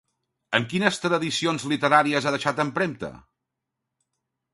En 0.59 0.63
quines 0.69 0.95
tradicions 1.01 1.65
literàries 1.73 2.25
ha 2.29 2.33
deixat 2.37 2.63
empremta? 2.65 3.13